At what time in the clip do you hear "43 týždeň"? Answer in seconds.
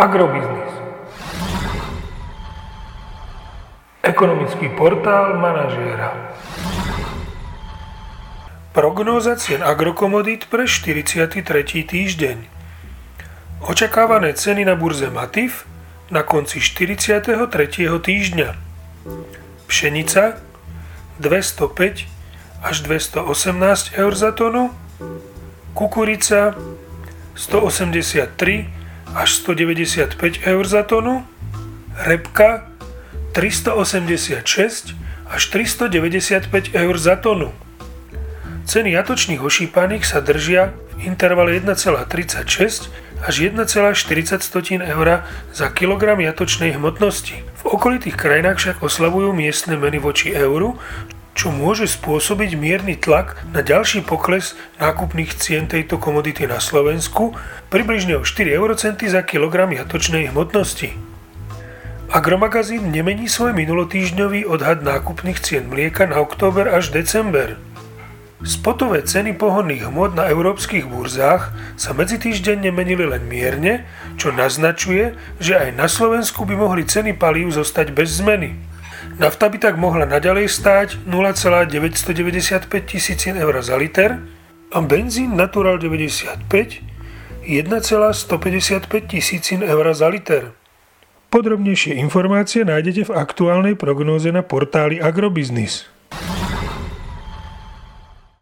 10.64-12.48